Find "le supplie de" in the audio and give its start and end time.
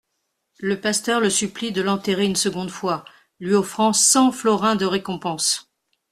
1.19-1.83